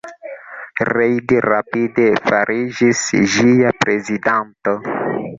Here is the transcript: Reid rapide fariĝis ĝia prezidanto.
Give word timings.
Reid 0.87 1.33
rapide 1.47 2.05
fariĝis 2.29 3.03
ĝia 3.35 3.75
prezidanto. 3.83 4.75